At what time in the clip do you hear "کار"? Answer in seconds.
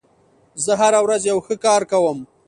1.65-1.81